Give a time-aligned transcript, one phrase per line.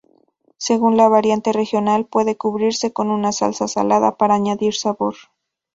[0.57, 5.13] Según la variante regional, puede cubrirse con una salsa salada para añadir sabor.